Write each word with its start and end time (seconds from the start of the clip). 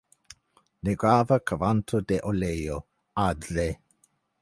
Negrava 0.89 1.37
kvanto 1.51 2.01
da 2.07 2.19
oleo 2.33 2.81
(Adze). 3.29 3.71